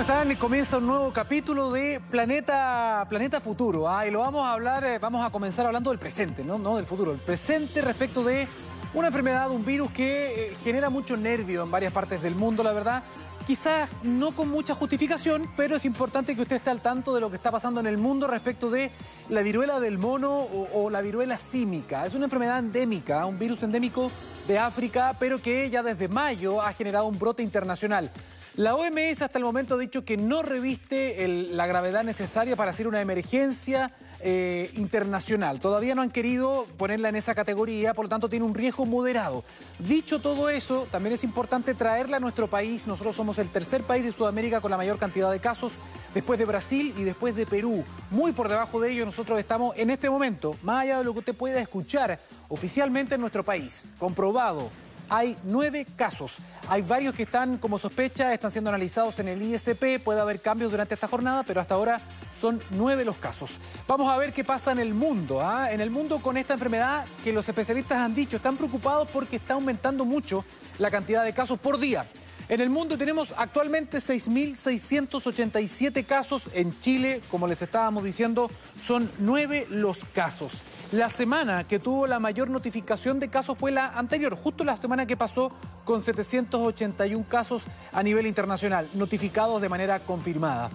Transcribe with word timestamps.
¿Cómo 0.00 0.12
están? 0.14 0.34
Comienza 0.36 0.78
un 0.78 0.86
nuevo 0.86 1.12
capítulo 1.12 1.70
de 1.70 2.00
Planeta, 2.10 3.06
Planeta 3.10 3.38
Futuro. 3.38 3.86
¿ah? 3.86 4.06
Y 4.06 4.10
lo 4.10 4.20
vamos 4.20 4.46
a 4.46 4.54
hablar, 4.54 4.82
eh, 4.82 4.98
vamos 4.98 5.22
a 5.22 5.28
comenzar 5.28 5.66
hablando 5.66 5.90
del 5.90 5.98
presente, 5.98 6.42
¿no? 6.42 6.56
no 6.58 6.76
del 6.76 6.86
futuro. 6.86 7.12
El 7.12 7.18
presente 7.18 7.82
respecto 7.82 8.24
de 8.24 8.48
una 8.94 9.08
enfermedad, 9.08 9.50
un 9.50 9.62
virus 9.62 9.90
que 9.90 10.52
eh, 10.52 10.56
genera 10.64 10.88
mucho 10.88 11.18
nervio 11.18 11.64
en 11.64 11.70
varias 11.70 11.92
partes 11.92 12.22
del 12.22 12.34
mundo, 12.34 12.62
la 12.62 12.72
verdad. 12.72 13.02
Quizás 13.50 13.90
no 14.04 14.30
con 14.30 14.48
mucha 14.48 14.76
justificación, 14.76 15.50
pero 15.56 15.74
es 15.74 15.84
importante 15.84 16.36
que 16.36 16.42
usted 16.42 16.54
esté 16.54 16.70
al 16.70 16.80
tanto 16.80 17.12
de 17.12 17.20
lo 17.20 17.30
que 17.30 17.36
está 17.36 17.50
pasando 17.50 17.80
en 17.80 17.88
el 17.88 17.98
mundo 17.98 18.28
respecto 18.28 18.70
de 18.70 18.92
la 19.28 19.42
viruela 19.42 19.80
del 19.80 19.98
mono 19.98 20.30
o, 20.72 20.88
la 20.88 21.00
viruela 21.00 21.36
símica. 21.36 22.06
Es 22.06 22.14
una 22.14 22.26
enfermedad 22.26 22.60
endémica, 22.60 23.26
un 23.26 23.40
virus 23.40 23.64
endémico 23.64 24.08
de 24.46 24.56
África, 24.56 25.16
pero 25.18 25.42
que 25.42 25.68
ya 25.68 25.82
desde 25.82 26.06
mayo 26.06 26.62
ha 26.62 26.72
generado 26.74 27.06
un 27.06 27.18
brote 27.18 27.42
internacional. 27.42 28.12
La 28.54 28.76
OMS 28.76 29.20
hasta 29.20 29.38
el 29.38 29.44
momento 29.44 29.74
ha 29.74 29.78
dicho 29.78 30.04
que 30.04 30.16
no 30.16 30.42
reviste 30.42 31.48
la 31.50 31.66
gravedad 31.66 32.04
necesaria 32.04 32.54
para 32.54 32.70
hacer 32.70 32.86
una 32.86 33.00
emergencia 33.00 33.90
eh, 34.22 34.70
internacional. 34.76 35.60
Todavía 35.60 35.94
no 35.94 36.02
han 36.02 36.10
querido 36.10 36.66
ponerla 36.76 37.08
en 37.08 37.16
esa 37.16 37.34
categoría, 37.34 37.94
por 37.94 38.04
lo 38.04 38.08
tanto 38.08 38.28
tiene 38.28 38.44
un 38.44 38.54
riesgo 38.54 38.86
moderado. 38.86 39.44
Dicho 39.78 40.20
todo 40.20 40.48
eso, 40.50 40.86
también 40.90 41.14
es 41.14 41.24
importante 41.24 41.74
traerla 41.74 42.18
a 42.18 42.20
nuestro 42.20 42.46
país. 42.46 42.86
Nosotros 42.86 43.16
somos 43.16 43.38
el 43.38 43.48
tercer 43.48 43.82
país 43.82 44.04
de 44.04 44.12
Sudamérica 44.12 44.60
con 44.60 44.70
la 44.70 44.76
mayor 44.76 44.98
cantidad 44.98 45.30
de 45.30 45.40
casos, 45.40 45.74
después 46.14 46.38
de 46.38 46.44
Brasil 46.44 46.94
y 46.96 47.04
después 47.04 47.34
de 47.34 47.46
Perú. 47.46 47.84
Muy 48.10 48.32
por 48.32 48.48
debajo 48.48 48.80
de 48.80 48.92
ello, 48.92 49.06
nosotros 49.06 49.38
estamos 49.38 49.74
en 49.76 49.90
este 49.90 50.10
momento, 50.10 50.56
más 50.62 50.82
allá 50.82 50.98
de 50.98 51.04
lo 51.04 51.12
que 51.12 51.20
usted 51.20 51.34
pueda 51.34 51.60
escuchar 51.60 52.18
oficialmente 52.48 53.14
en 53.14 53.20
nuestro 53.20 53.44
país, 53.44 53.88
comprobado 53.98 54.70
hay 55.10 55.36
nueve 55.42 55.86
casos. 55.96 56.38
Hay 56.68 56.82
varios 56.82 57.14
que 57.14 57.24
están 57.24 57.58
como 57.58 57.78
sospecha, 57.78 58.32
están 58.32 58.50
siendo 58.50 58.70
analizados 58.70 59.18
en 59.18 59.28
el 59.28 59.42
ISP. 59.42 60.02
Puede 60.02 60.20
haber 60.20 60.40
cambios 60.40 60.70
durante 60.70 60.94
esta 60.94 61.08
jornada, 61.08 61.42
pero 61.42 61.60
hasta 61.60 61.74
ahora 61.74 62.00
son 62.38 62.62
nueve 62.70 63.04
los 63.04 63.16
casos. 63.16 63.58
Vamos 63.88 64.10
a 64.10 64.16
ver 64.16 64.32
qué 64.32 64.44
pasa 64.44 64.70
en 64.72 64.78
el 64.78 64.94
mundo. 64.94 65.42
¿ah? 65.42 65.72
En 65.72 65.80
el 65.80 65.90
mundo 65.90 66.20
con 66.20 66.36
esta 66.36 66.54
enfermedad 66.54 67.04
que 67.24 67.32
los 67.32 67.48
especialistas 67.48 67.98
han 67.98 68.14
dicho, 68.14 68.36
están 68.36 68.56
preocupados 68.56 69.08
porque 69.12 69.36
está 69.36 69.54
aumentando 69.54 70.04
mucho 70.04 70.44
la 70.78 70.90
cantidad 70.90 71.24
de 71.24 71.34
casos 71.34 71.58
por 71.58 71.78
día. 71.78 72.06
En 72.50 72.60
el 72.60 72.68
mundo 72.68 72.98
tenemos 72.98 73.32
actualmente 73.36 73.98
6.687 73.98 76.04
casos. 76.04 76.50
En 76.52 76.76
Chile, 76.80 77.20
como 77.30 77.46
les 77.46 77.62
estábamos 77.62 78.02
diciendo, 78.02 78.50
son 78.76 79.08
nueve 79.20 79.68
los 79.70 80.04
casos. 80.04 80.64
La 80.90 81.08
semana 81.08 81.68
que 81.68 81.78
tuvo 81.78 82.08
la 82.08 82.18
mayor 82.18 82.50
notificación 82.50 83.20
de 83.20 83.28
casos 83.28 83.56
fue 83.56 83.70
la 83.70 83.90
anterior, 83.90 84.34
justo 84.34 84.64
la 84.64 84.76
semana 84.76 85.06
que 85.06 85.16
pasó 85.16 85.52
con 85.84 86.02
781 86.02 87.24
casos 87.28 87.62
a 87.92 88.02
nivel 88.02 88.26
internacional, 88.26 88.88
notificados 88.94 89.62
de 89.62 89.68
manera 89.68 90.00
confirmada. 90.00 90.70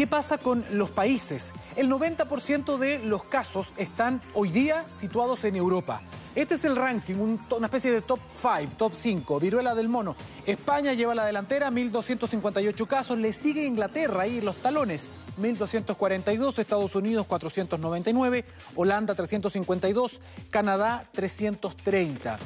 ¿Qué 0.00 0.06
pasa 0.06 0.38
con 0.38 0.64
los 0.72 0.88
países? 0.88 1.52
El 1.76 1.90
90% 1.90 2.78
de 2.78 3.00
los 3.00 3.22
casos 3.24 3.74
están 3.76 4.22
hoy 4.32 4.48
día 4.48 4.86
situados 4.98 5.44
en 5.44 5.56
Europa. 5.56 6.00
Este 6.34 6.54
es 6.54 6.64
el 6.64 6.74
ranking, 6.74 7.16
una 7.50 7.66
especie 7.66 7.90
de 7.90 8.00
top 8.00 8.18
5, 8.40 8.76
top 8.78 8.94
5, 8.94 9.38
viruela 9.38 9.74
del 9.74 9.90
mono. 9.90 10.16
España 10.46 10.94
lleva 10.94 11.14
la 11.14 11.26
delantera, 11.26 11.70
1.258 11.70 12.86
casos, 12.86 13.18
le 13.18 13.34
sigue 13.34 13.66
Inglaterra 13.66 14.22
ahí 14.22 14.40
los 14.40 14.56
talones, 14.56 15.06
1.242, 15.38 16.58
Estados 16.58 16.94
Unidos 16.94 17.26
499, 17.26 18.46
Holanda 18.76 19.14
352, 19.14 20.22
Canadá 20.48 21.04
330. 21.12 22.38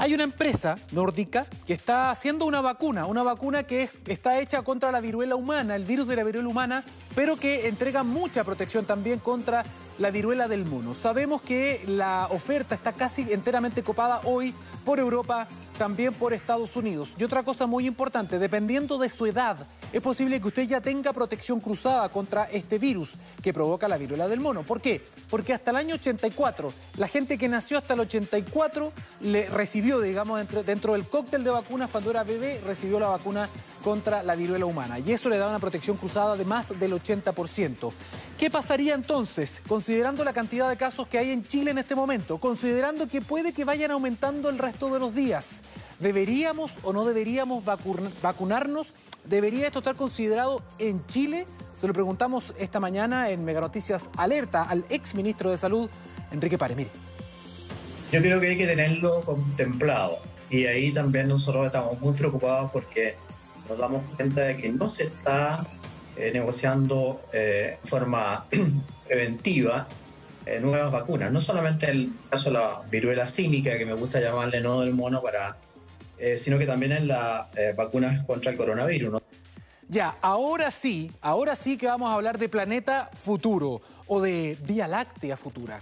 Hay 0.00 0.14
una 0.14 0.22
empresa 0.22 0.76
nórdica 0.92 1.46
que 1.66 1.72
está 1.72 2.10
haciendo 2.10 2.44
una 2.44 2.60
vacuna, 2.60 3.06
una 3.06 3.24
vacuna 3.24 3.64
que 3.64 3.82
es- 3.82 3.90
está 4.06 4.38
hecha 4.38 4.62
contra 4.62 4.92
la 4.92 5.00
viruela 5.00 5.34
humana, 5.34 5.74
el 5.74 5.84
virus 5.84 6.06
de 6.06 6.14
la 6.14 6.22
viruela 6.22 6.48
humana, 6.48 6.84
pero 7.16 7.36
que 7.36 7.66
entrega 7.66 8.04
mucha 8.04 8.44
protección 8.44 8.84
también 8.84 9.18
contra 9.18 9.64
la 9.98 10.12
viruela 10.12 10.46
del 10.46 10.64
mono. 10.66 10.94
Sabemos 10.94 11.42
que 11.42 11.82
la 11.88 12.28
oferta 12.30 12.76
está 12.76 12.92
casi 12.92 13.32
enteramente 13.32 13.82
copada 13.82 14.20
hoy 14.22 14.54
por 14.84 15.00
Europa, 15.00 15.48
también 15.76 16.14
por 16.14 16.32
Estados 16.32 16.76
Unidos. 16.76 17.14
Y 17.18 17.24
otra 17.24 17.42
cosa 17.42 17.66
muy 17.66 17.84
importante, 17.84 18.38
dependiendo 18.38 18.98
de 18.98 19.10
su 19.10 19.26
edad, 19.26 19.56
es 19.92 20.00
posible 20.02 20.40
que 20.40 20.48
usted 20.48 20.68
ya 20.68 20.80
tenga 20.80 21.12
protección 21.12 21.60
cruzada 21.60 22.08
contra 22.08 22.44
este 22.44 22.78
virus 22.78 23.14
que 23.42 23.52
provoca 23.52 23.88
la 23.88 23.96
viruela 23.96 24.28
del 24.28 24.40
mono. 24.40 24.62
¿Por 24.62 24.80
qué? 24.80 25.02
Porque 25.30 25.52
hasta 25.52 25.70
el 25.70 25.76
año 25.76 25.94
84, 25.94 26.72
la 26.96 27.08
gente 27.08 27.38
que 27.38 27.48
nació 27.48 27.78
hasta 27.78 27.94
el 27.94 28.00
84 28.00 28.92
le 29.22 29.48
recibió, 29.48 30.00
digamos, 30.00 30.38
dentro, 30.38 30.62
dentro 30.62 30.92
del 30.92 31.06
cóctel 31.08 31.44
de 31.44 31.50
vacunas 31.50 31.90
cuando 31.90 32.10
era 32.10 32.24
bebé, 32.24 32.60
recibió 32.64 33.00
la 33.00 33.08
vacuna 33.08 33.48
contra 33.82 34.22
la 34.22 34.36
viruela 34.36 34.66
humana. 34.66 34.98
Y 34.98 35.12
eso 35.12 35.28
le 35.28 35.38
da 35.38 35.48
una 35.48 35.58
protección 35.58 35.96
cruzada 35.96 36.36
de 36.36 36.44
más 36.44 36.78
del 36.78 36.92
80%. 36.92 37.92
¿Qué 38.38 38.50
pasaría 38.50 38.94
entonces, 38.94 39.60
considerando 39.66 40.22
la 40.22 40.32
cantidad 40.32 40.68
de 40.68 40.76
casos 40.76 41.08
que 41.08 41.18
hay 41.18 41.30
en 41.30 41.44
Chile 41.44 41.70
en 41.70 41.78
este 41.78 41.94
momento, 41.94 42.38
considerando 42.38 43.08
que 43.08 43.20
puede 43.20 43.52
que 43.52 43.64
vayan 43.64 43.90
aumentando 43.90 44.48
el 44.48 44.58
resto 44.58 44.92
de 44.92 45.00
los 45.00 45.14
días? 45.14 45.60
¿Deberíamos 46.00 46.72
o 46.82 46.92
no 46.92 47.04
deberíamos 47.04 47.64
vacun- 47.64 48.10
vacunarnos? 48.22 48.94
¿Debería 49.24 49.66
esto 49.66 49.80
estar 49.80 49.96
considerado 49.96 50.62
en 50.78 51.04
Chile? 51.06 51.46
Se 51.74 51.86
lo 51.86 51.92
preguntamos 51.92 52.54
esta 52.58 52.80
mañana 52.80 53.30
en 53.30 53.44
Mega 53.44 53.60
Noticias 53.60 54.08
Alerta 54.16 54.62
al 54.62 54.84
ex 54.90 55.14
ministro 55.14 55.50
de 55.50 55.56
Salud, 55.56 55.90
Enrique 56.30 56.56
Párez. 56.56 56.76
Mire. 56.76 56.90
Yo 58.12 58.20
creo 58.20 58.40
que 58.40 58.48
hay 58.48 58.58
que 58.58 58.66
tenerlo 58.66 59.20
contemplado. 59.22 60.18
Y 60.50 60.64
ahí 60.66 60.92
también 60.92 61.28
nosotros 61.28 61.66
estamos 61.66 62.00
muy 62.00 62.14
preocupados 62.14 62.70
porque 62.70 63.16
nos 63.68 63.76
damos 63.76 64.02
cuenta 64.16 64.42
de 64.42 64.56
que 64.56 64.70
no 64.70 64.88
se 64.88 65.04
está 65.04 65.66
eh, 66.16 66.30
negociando 66.32 67.20
eh, 67.32 67.78
forma 67.84 68.46
preventiva 69.06 69.86
eh, 70.46 70.58
nuevas 70.60 70.90
vacunas. 70.90 71.30
No 71.32 71.40
solamente 71.42 71.90
el 71.90 72.12
caso 72.30 72.50
de 72.50 72.54
la 72.58 72.82
viruela 72.90 73.26
símica, 73.26 73.76
que 73.76 73.84
me 73.84 73.94
gusta 73.94 74.20
llamarle 74.20 74.60
no 74.62 74.80
del 74.80 74.94
mono, 74.94 75.20
para, 75.20 75.58
eh, 76.18 76.36
sino 76.36 76.58
que 76.58 76.66
también 76.66 76.92
en 76.92 77.08
las 77.08 77.46
eh, 77.56 77.72
vacunas 77.76 78.22
contra 78.24 78.50
el 78.52 78.56
coronavirus. 78.56 79.12
¿no? 79.12 79.22
Ya, 79.88 80.16
ahora 80.20 80.70
sí, 80.70 81.10
ahora 81.20 81.56
sí 81.56 81.76
que 81.76 81.86
vamos 81.86 82.10
a 82.10 82.14
hablar 82.14 82.38
de 82.38 82.48
planeta 82.48 83.10
futuro 83.14 83.80
o 84.06 84.20
de 84.20 84.58
Vía 84.66 84.86
Láctea 84.86 85.36
futura. 85.36 85.80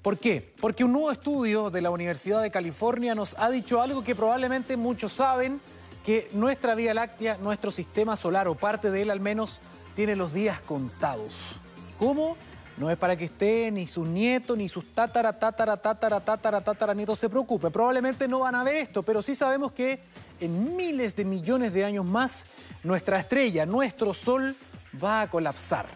¿Por 0.00 0.18
qué? 0.18 0.52
Porque 0.60 0.84
un 0.84 0.92
nuevo 0.92 1.12
estudio 1.12 1.70
de 1.70 1.80
la 1.80 1.90
Universidad 1.90 2.42
de 2.42 2.50
California 2.50 3.14
nos 3.14 3.36
ha 3.38 3.50
dicho 3.50 3.80
algo 3.80 4.02
que 4.02 4.14
probablemente 4.14 4.76
muchos 4.76 5.12
saben, 5.12 5.60
que 6.04 6.28
nuestra 6.32 6.74
Vía 6.74 6.94
Láctea, 6.94 7.36
nuestro 7.36 7.70
sistema 7.70 8.16
solar 8.16 8.48
o 8.48 8.54
parte 8.54 8.90
de 8.90 9.02
él 9.02 9.10
al 9.10 9.20
menos, 9.20 9.60
tiene 9.94 10.16
los 10.16 10.32
días 10.32 10.60
contados. 10.62 11.32
¿Cómo? 11.98 12.36
No 12.76 12.90
es 12.90 12.96
para 12.96 13.16
que 13.16 13.26
esté 13.26 13.70
ni 13.70 13.86
sus 13.86 14.06
nietos, 14.08 14.56
ni 14.56 14.68
sus 14.68 14.94
tatara, 14.94 15.32
tatara, 15.32 15.76
tatara, 15.76 16.20
tatara, 16.20 16.60
tatara 16.60 16.94
nietos 16.94 17.18
se 17.18 17.28
preocupen. 17.28 17.70
Probablemente 17.70 18.26
no 18.26 18.40
van 18.40 18.54
a 18.54 18.64
ver 18.64 18.76
esto, 18.76 19.02
pero 19.02 19.22
sí 19.22 19.34
sabemos 19.34 19.72
que 19.72 20.00
en 20.40 20.74
miles 20.76 21.14
de 21.14 21.24
millones 21.24 21.72
de 21.72 21.84
años 21.84 22.04
más, 22.04 22.46
nuestra 22.82 23.18
estrella, 23.18 23.66
nuestro 23.66 24.14
Sol, 24.14 24.56
va 25.02 25.22
a 25.22 25.30
colapsar 25.30 25.86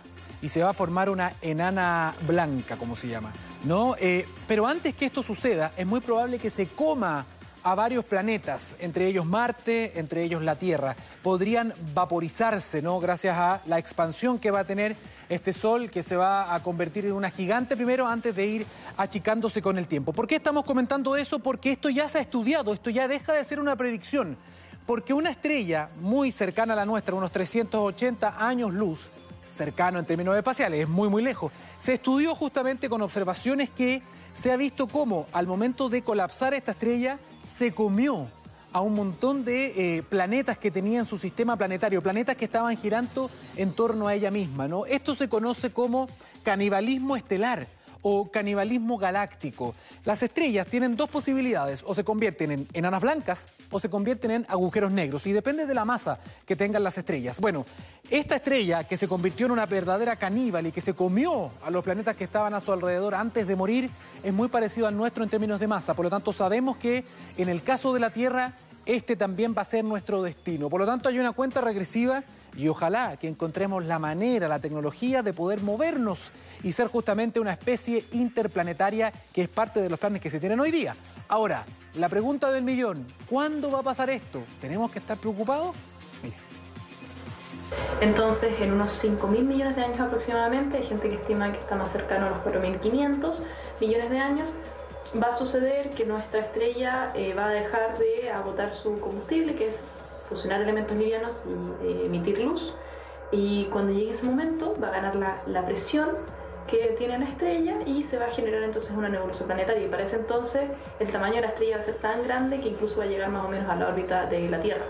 y 0.43 0.49
se 0.49 0.63
va 0.63 0.71
a 0.71 0.75
formar 0.75 1.11
una 1.11 1.33
enana 1.41 2.15
blanca, 2.27 2.77
como 2.77 2.95
se 2.95 3.09
llama. 3.09 3.33
¿no? 3.65 3.97
Eh, 3.99 4.27
pero 4.47 4.67
antes 4.67 4.95
que 4.95 5.07
esto 5.07 5.23
suceda, 5.23 5.73
es 5.77 5.87
muy 5.87 6.01
probable 6.01 6.39
que 6.39 6.51
se 6.51 6.67
coma 6.67 7.27
a 7.67 7.75
varios 7.75 8.05
planetas, 8.05 8.77
entre 8.79 9.09
ellos 9.09 9.27
Marte, 9.27 9.99
entre 9.99 10.23
ellos 10.23 10.41
la 10.41 10.57
Tierra. 10.57 10.95
Podrían 11.21 11.75
vaporizarse, 11.95 12.81
¿no? 12.81 13.01
Gracias 13.01 13.37
a 13.37 13.61
la 13.67 13.81
expansión 13.81 14.39
que 14.39 14.53
va 14.53 14.61
a 14.61 14.65
tener 14.65 14.95
este 15.29 15.53
Sol, 15.53 15.91
que 15.91 16.05
se 16.05 16.15
va 16.15 16.55
a 16.55 16.63
convertir 16.63 17.07
en 17.07 17.13
una 17.13 17.29
gigante 17.29 17.75
primero 17.75 18.07
antes 18.07 18.37
de 18.37 18.47
ir 18.47 18.67
achicándose 18.97 19.61
con 19.63 19.79
el 19.79 19.89
tiempo. 19.89 20.13
¿Por 20.13 20.29
qué 20.29 20.37
estamos 20.37 20.63
comentando 20.63 21.17
eso? 21.17 21.41
Porque 21.41 21.73
esto 21.73 21.91
ya 21.91 22.09
se 22.09 22.19
ha 22.19 22.21
estudiado, 22.21 22.73
esto 22.73 22.89
ya 22.89 23.09
deja 23.09 23.33
de 23.33 23.43
ser 23.43 23.59
una 23.59 23.75
predicción. 23.75 24.37
Porque 24.87 25.13
una 25.13 25.31
estrella 25.31 25.91
muy 26.01 26.31
cercana 26.31 26.75
a 26.75 26.77
la 26.77 26.87
nuestra, 26.87 27.17
unos 27.17 27.33
380 27.33 28.47
años 28.47 28.73
luz, 28.73 29.09
cercano 29.53 29.99
en 29.99 30.07
términos 30.07 30.37
espaciales, 30.37 30.83
es 30.83 30.89
muy 30.89 31.09
muy 31.09 31.21
lejos. 31.21 31.51
Se 31.81 31.95
estudió 31.95 32.33
justamente 32.37 32.89
con 32.89 33.03
observaciones 33.03 33.71
que 33.71 34.03
se 34.35 34.53
ha 34.53 34.57
visto 34.57 34.87
cómo 34.87 35.27
al 35.33 35.49
momento 35.49 35.89
de 35.89 36.03
colapsar 36.03 36.55
esta 36.55 36.71
estrella 36.71 37.19
se 37.47 37.73
comió 37.73 38.29
a 38.73 38.81
un 38.81 38.95
montón 38.95 39.45
de 39.45 39.97
eh, 39.97 40.03
planetas 40.03 40.59
que 40.59 40.71
tenía 40.71 40.99
en 40.99 41.07
su 41.07 41.17
sistema 41.17 41.57
planetario, 41.57 42.03
planetas 42.03 42.37
que 42.37 42.45
estaban 42.45 42.77
girando 42.77 43.31
en 43.57 43.73
torno 43.73 44.09
a 44.09 44.15
ella 44.15 44.31
misma. 44.31 44.69
¿no? 44.69 44.85
Esto 44.85 45.15
se 45.15 45.29
conoce 45.29 45.71
como 45.71 46.09
canibalismo 46.43 47.17
estelar 47.17 47.69
o 48.09 48.31
canibalismo 48.31 48.97
galáctico. 48.97 49.75
Las 50.05 50.23
estrellas 50.23 50.69
tienen 50.69 50.95
dos 50.95 51.11
posibilidades, 51.11 51.83
o 51.85 51.93
se 51.93 52.05
convierten 52.05 52.53
en 52.53 52.69
enanas 52.73 53.03
blancas 53.03 53.49
o 53.69 53.81
se 53.81 53.91
convierten 53.91 54.31
en 54.31 54.47
agujeros 54.49 54.93
negros, 54.93 55.27
y 55.27 55.33
depende 55.33 55.67
de 55.67 55.75
la 55.75 55.85
masa 55.85 56.21
que 56.47 56.55
tengan 56.55 56.85
las 56.85 56.97
estrellas. 56.97 57.41
Bueno, 57.41 57.67
esta 58.09 58.37
estrella 58.37 58.85
que 58.85 58.97
se 58.97 59.09
convirtió 59.09 59.47
en 59.47 59.53
una 59.53 59.67
verdadera 59.67 60.15
caníbal 60.15 60.69
y 60.69 60.71
que 60.71 60.81
se 60.81 60.95
comió 60.95 61.51
a 61.65 61.71
los 61.71 61.83
planetas 61.83 62.15
que 62.15 62.23
estaban 62.23 62.55
a 62.55 62.61
su 62.61 62.71
alrededor 62.71 63.17
antes 63.17 63.49
de 63.49 63.57
morir, 63.57 63.91
es 64.23 64.33
muy 64.33 64.47
parecido 64.47 64.87
al 64.87 64.97
nuestro 64.97 65.25
en 65.25 65.31
términos 65.31 65.59
de 65.59 65.67
masa. 65.67 65.95
Por 65.95 66.05
lo 66.05 66.11
tanto, 66.11 66.33
sabemos 66.33 66.77
que 66.77 67.05
en 67.37 67.49
el 67.49 67.65
caso 67.65 67.93
de 67.93 67.99
la 67.99 68.11
Tierra 68.11 68.55
este 68.87 69.17
también 69.17 69.55
va 69.57 69.63
a 69.63 69.67
ser 69.67 69.85
nuestro 69.85 70.23
destino. 70.23 70.71
Por 70.71 70.81
lo 70.81 70.87
tanto, 70.87 71.09
hay 71.09 71.19
una 71.19 71.33
cuenta 71.33 71.61
regresiva 71.61 72.23
y 72.57 72.69
ojalá 72.69 73.17
que 73.17 73.29
encontremos 73.29 73.85
la 73.85 73.99
manera, 73.99 74.49
la 74.49 74.61
tecnología 74.61 75.23
de 75.23 75.35
poder 75.35 75.63
movernos 75.63 76.31
y 76.63 76.73
ser 76.73 76.87
justamente 76.87 77.41
una 77.41 77.53
especie 77.53 78.05
interplanetaria 78.13 79.13
que 79.33 79.43
es 79.43 79.49
parte 79.49 79.83
de 79.83 79.91
los 79.91 79.99
planes 79.99 80.23
que 80.23 80.31
se 80.31 80.41
tienen 80.41 80.61
hoy 80.61 80.71
día. 80.71 80.97
Ahora, 81.29 81.67
la 81.95 82.09
pregunta 82.09 82.51
del 82.51 82.65
millón, 82.65 83.07
¿cuándo 83.29 83.71
va 83.71 83.81
a 83.81 83.83
pasar 83.83 84.09
esto? 84.09 84.43
¿Tenemos 84.61 84.91
que 84.91 85.01
estar 85.01 85.19
preocupados? 85.19 85.75
Mire. 86.23 86.37
Entonces, 88.01 88.61
en 88.61 88.73
unos 88.73 89.05
5.000 89.05 89.43
millones 89.43 89.77
de 89.77 89.83
años 89.83 90.01
aproximadamente, 90.01 90.77
hay 90.79 90.85
gente 90.85 91.09
que 91.09 91.17
estima 91.17 91.53
que 91.53 91.59
está 91.59 91.75
más 91.77 91.91
cercano 91.91 92.27
a 92.27 92.31
los 92.31 92.39
4.500 92.41 93.45
millones 93.81 94.11
de 94.11 94.19
años, 94.19 94.53
va 95.23 95.29
a 95.29 95.37
suceder 95.37 95.91
que 95.91 96.05
nuestra 96.05 96.41
estrella 96.41 97.11
eh, 97.15 97.35
va 97.35 97.47
a 97.47 97.51
dejar 97.51 97.99
de 97.99 98.31
agotar 98.31 98.73
su 98.73 99.01
combustible, 99.01 99.55
que 99.55 99.69
es 99.69 99.81
fusionar 100.29 100.61
elementos 100.63 100.97
livianos 100.97 101.43
y 101.47 101.87
eh, 101.87 102.07
emitir 102.07 102.39
luz. 102.39 102.75
Y 103.33 103.65
cuando 103.67 103.93
llegue 103.93 104.13
ese 104.13 104.27
momento 104.27 104.77
va 104.83 104.89
a 104.89 104.93
ganar 104.93 105.17
la, 105.17 105.43
la, 105.47 105.67
presión 105.67 106.11
que 106.69 106.95
tiene 106.99 107.19
la 107.19 107.27
estrella 107.27 107.79
y 107.87 108.05
se 108.05 108.19
va 108.19 108.27
a 108.27 108.31
generar 108.31 108.63
entonces 108.63 108.93
una 108.97 109.09
nebulosa 109.09 109.47
planetaria. 109.47 109.85
Y 109.85 109.89
para 109.89 110.05
ese 110.05 110.17
entonces 110.17 110.65
el 111.01 111.11
tamaño 111.11 111.37
de 111.37 111.41
la 111.43 111.49
estrella 111.49 111.77
va 111.77 111.83
a 111.83 111.87
ser 111.87 111.97
tan 111.97 112.23
grande 112.25 112.61
que 112.61 112.69
incluso 112.69 112.99
va 112.99 113.05
a 113.05 113.09
llegar 113.09 113.31
más 113.31 113.45
o 113.45 113.49
menos 113.49 113.69
a 113.69 113.77
la 113.77 113.89
órbita 113.89 114.27
de 114.27 114.49
la 114.49 114.61
Tierra. 114.61 114.85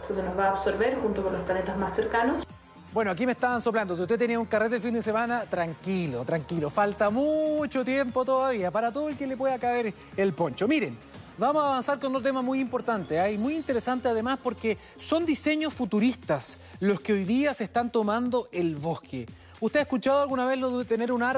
Entonces 0.00 0.24
nos 0.24 0.38
va 0.38 0.46
a 0.46 0.50
absorber 0.50 0.96
junto 0.96 1.22
con 1.22 1.32
los 1.32 1.42
planetas 1.42 1.76
más 1.76 1.94
cercanos. 1.94 2.47
Bueno, 2.92 3.10
aquí 3.10 3.26
me 3.26 3.32
estaban 3.32 3.60
soplando. 3.60 3.94
Si 3.94 4.02
usted 4.02 4.18
tenía 4.18 4.40
un 4.40 4.46
carrete 4.46 4.76
el 4.76 4.82
fin 4.82 4.94
de 4.94 5.02
semana, 5.02 5.44
tranquilo, 5.44 6.24
tranquilo. 6.24 6.70
Falta 6.70 7.10
mucho 7.10 7.84
tiempo 7.84 8.24
todavía 8.24 8.70
para 8.70 8.90
todo 8.90 9.10
el 9.10 9.16
que 9.16 9.26
le 9.26 9.36
pueda 9.36 9.58
caber 9.58 9.92
el 10.16 10.32
poncho. 10.32 10.66
Miren, 10.66 10.96
vamos 11.36 11.62
a 11.62 11.66
avanzar 11.66 11.98
con 11.98 12.16
un 12.16 12.22
tema 12.22 12.40
muy 12.40 12.60
importante 12.60 13.18
¿eh? 13.18 13.34
y 13.34 13.38
muy 13.38 13.56
interesante 13.56 14.08
además 14.08 14.38
porque 14.42 14.78
son 14.96 15.26
diseños 15.26 15.74
futuristas 15.74 16.56
los 16.80 17.00
que 17.00 17.12
hoy 17.12 17.24
día 17.24 17.52
se 17.52 17.64
están 17.64 17.92
tomando 17.92 18.48
el 18.52 18.76
bosque. 18.76 19.26
¿Usted 19.60 19.80
ha 19.80 19.82
escuchado 19.82 20.22
alguna 20.22 20.46
vez 20.46 20.56
lo 20.56 20.78
de 20.78 20.84
tener 20.84 21.10
una, 21.10 21.32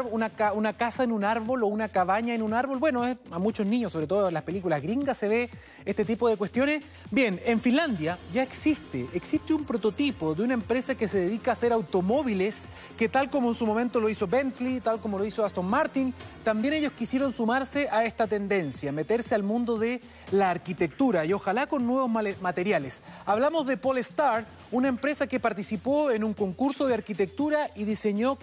casa 0.76 1.04
en 1.04 1.12
un 1.12 1.24
árbol 1.24 1.62
o 1.62 1.68
una 1.68 1.88
cabaña 1.88 2.34
en 2.34 2.42
un 2.42 2.52
árbol? 2.52 2.78
Bueno, 2.78 3.02
a 3.30 3.38
muchos 3.38 3.64
niños, 3.64 3.92
sobre 3.92 4.06
todo 4.06 4.28
en 4.28 4.34
las 4.34 4.42
películas 4.42 4.82
gringas, 4.82 5.16
se 5.16 5.26
ve 5.26 5.50
este 5.86 6.04
tipo 6.04 6.28
de 6.28 6.36
cuestiones. 6.36 6.84
Bien, 7.10 7.40
en 7.46 7.60
Finlandia 7.60 8.18
ya 8.34 8.42
existe, 8.42 9.08
existe 9.14 9.54
un 9.54 9.64
prototipo 9.64 10.34
de 10.34 10.42
una 10.42 10.52
empresa 10.52 10.94
que 10.94 11.08
se 11.08 11.16
dedica 11.16 11.52
a 11.52 11.54
hacer 11.54 11.72
automóviles, 11.72 12.66
que 12.98 13.08
tal 13.08 13.30
como 13.30 13.48
en 13.48 13.54
su 13.54 13.64
momento 13.64 14.00
lo 14.00 14.10
hizo 14.10 14.26
Bentley, 14.26 14.80
tal 14.80 15.00
como 15.00 15.18
lo 15.18 15.24
hizo 15.24 15.42
Aston 15.42 15.66
Martin, 15.66 16.12
también 16.44 16.74
ellos 16.74 16.92
quisieron 16.92 17.32
sumarse 17.32 17.88
a 17.90 18.04
esta 18.04 18.26
tendencia, 18.26 18.92
meterse 18.92 19.34
al 19.34 19.42
mundo 19.42 19.78
de 19.78 20.02
la 20.30 20.50
arquitectura 20.50 21.24
y 21.24 21.32
ojalá 21.32 21.66
con 21.66 21.86
nuevos 21.86 22.10
materiales. 22.40 23.00
Hablamos 23.24 23.66
de 23.66 23.78
Polestar, 23.78 24.46
una 24.72 24.88
empresa 24.88 25.26
que 25.26 25.40
participó 25.40 26.10
en 26.10 26.22
un 26.22 26.34
concurso 26.34 26.86
de 26.86 26.94
arquitectura 26.94 27.70
y 27.76 27.84
diseñó 28.10 28.38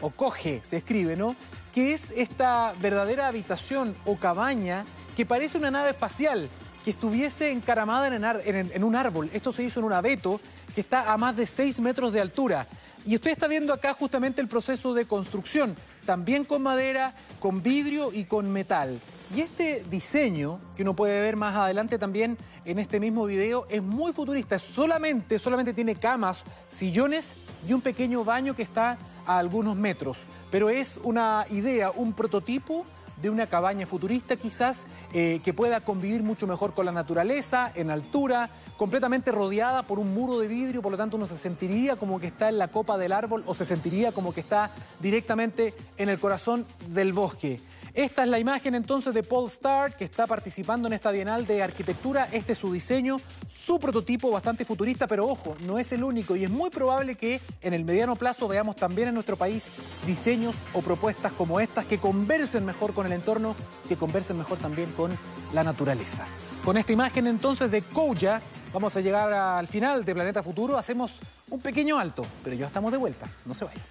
o 0.00 0.10
Coge 0.10 0.62
se 0.64 0.78
escribe, 0.78 1.16
¿no? 1.16 1.34
Que 1.74 1.92
es 1.92 2.12
esta 2.16 2.74
verdadera 2.80 3.28
habitación 3.28 3.94
o 4.04 4.16
cabaña 4.16 4.84
que 5.16 5.26
parece 5.26 5.58
una 5.58 5.70
nave 5.70 5.90
espacial 5.90 6.48
que 6.84 6.90
estuviese 6.90 7.50
encaramada 7.50 8.06
en, 8.08 8.56
en 8.72 8.84
un 8.84 8.94
árbol. 8.94 9.30
Esto 9.32 9.52
se 9.52 9.64
hizo 9.64 9.80
en 9.80 9.86
un 9.86 9.92
abeto 9.92 10.40
que 10.74 10.80
está 10.80 11.12
a 11.12 11.16
más 11.16 11.36
de 11.36 11.46
6 11.46 11.80
metros 11.80 12.12
de 12.12 12.20
altura. 12.20 12.66
Y 13.04 13.14
usted 13.14 13.30
está 13.30 13.48
viendo 13.48 13.72
acá 13.72 13.94
justamente 13.94 14.40
el 14.40 14.48
proceso 14.48 14.94
de 14.94 15.06
construcción, 15.06 15.76
también 16.06 16.44
con 16.44 16.62
madera, 16.62 17.14
con 17.40 17.62
vidrio 17.62 18.10
y 18.12 18.24
con 18.24 18.50
metal. 18.50 19.00
Y 19.34 19.42
este 19.42 19.84
diseño, 19.90 20.58
que 20.74 20.82
uno 20.82 20.94
puede 20.94 21.20
ver 21.20 21.36
más 21.36 21.54
adelante 21.54 21.98
también 21.98 22.38
en 22.64 22.78
este 22.78 22.98
mismo 22.98 23.26
video, 23.26 23.66
es 23.68 23.82
muy 23.82 24.12
futurista. 24.12 24.58
Solamente, 24.58 25.38
solamente 25.38 25.74
tiene 25.74 25.96
camas, 25.96 26.44
sillones 26.70 27.36
y 27.68 27.74
un 27.74 27.82
pequeño 27.82 28.24
baño 28.24 28.56
que 28.56 28.62
está 28.62 28.96
a 29.26 29.38
algunos 29.38 29.76
metros. 29.76 30.26
Pero 30.50 30.70
es 30.70 30.98
una 31.02 31.44
idea, 31.50 31.90
un 31.90 32.14
prototipo 32.14 32.86
de 33.20 33.30
una 33.30 33.46
cabaña 33.46 33.86
futurista 33.86 34.36
quizás 34.36 34.86
eh, 35.12 35.40
que 35.44 35.52
pueda 35.52 35.80
convivir 35.80 36.22
mucho 36.22 36.46
mejor 36.46 36.72
con 36.72 36.86
la 36.86 36.92
naturaleza, 36.92 37.70
en 37.74 37.90
altura, 37.90 38.48
completamente 38.76 39.32
rodeada 39.32 39.82
por 39.82 39.98
un 39.98 40.14
muro 40.14 40.38
de 40.38 40.48
vidrio, 40.48 40.82
por 40.82 40.92
lo 40.92 40.98
tanto 40.98 41.16
uno 41.16 41.26
se 41.26 41.36
sentiría 41.36 41.96
como 41.96 42.20
que 42.20 42.28
está 42.28 42.48
en 42.48 42.58
la 42.58 42.68
copa 42.68 42.96
del 42.96 43.12
árbol 43.12 43.42
o 43.46 43.54
se 43.54 43.64
sentiría 43.64 44.12
como 44.12 44.32
que 44.32 44.40
está 44.40 44.70
directamente 45.00 45.74
en 45.96 46.08
el 46.08 46.20
corazón 46.20 46.64
del 46.88 47.12
bosque. 47.12 47.60
Esta 47.98 48.22
es 48.22 48.28
la 48.28 48.38
imagen 48.38 48.76
entonces 48.76 49.12
de 49.12 49.24
Paul 49.24 49.48
Starr, 49.48 49.92
que 49.92 50.04
está 50.04 50.28
participando 50.28 50.86
en 50.86 50.92
esta 50.92 51.10
Bienal 51.10 51.48
de 51.48 51.64
Arquitectura. 51.64 52.28
Este 52.30 52.52
es 52.52 52.58
su 52.58 52.72
diseño, 52.72 53.16
su 53.44 53.80
prototipo 53.80 54.30
bastante 54.30 54.64
futurista, 54.64 55.08
pero 55.08 55.26
ojo, 55.26 55.56
no 55.66 55.80
es 55.80 55.90
el 55.90 56.04
único 56.04 56.36
y 56.36 56.44
es 56.44 56.50
muy 56.50 56.70
probable 56.70 57.16
que 57.16 57.40
en 57.60 57.74
el 57.74 57.84
mediano 57.84 58.14
plazo 58.14 58.46
veamos 58.46 58.76
también 58.76 59.08
en 59.08 59.14
nuestro 59.14 59.34
país 59.34 59.68
diseños 60.06 60.54
o 60.74 60.80
propuestas 60.80 61.32
como 61.32 61.58
estas 61.58 61.86
que 61.86 61.98
conversen 61.98 62.64
mejor 62.64 62.94
con 62.94 63.04
el 63.04 63.10
entorno, 63.10 63.56
que 63.88 63.96
conversen 63.96 64.38
mejor 64.38 64.58
también 64.58 64.92
con 64.92 65.10
la 65.52 65.64
naturaleza. 65.64 66.24
Con 66.64 66.76
esta 66.76 66.92
imagen 66.92 67.26
entonces 67.26 67.68
de 67.68 67.82
Kouya, 67.82 68.40
vamos 68.72 68.96
a 68.96 69.00
llegar 69.00 69.32
al 69.32 69.66
final 69.66 70.04
de 70.04 70.14
Planeta 70.14 70.44
Futuro. 70.44 70.78
Hacemos 70.78 71.18
un 71.50 71.58
pequeño 71.58 71.98
alto, 71.98 72.24
pero 72.44 72.54
ya 72.54 72.68
estamos 72.68 72.92
de 72.92 72.98
vuelta. 72.98 73.26
No 73.44 73.54
se 73.54 73.64
vayan. 73.64 73.82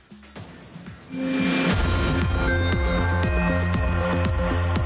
Thank 4.49 4.67
you. 4.67 4.76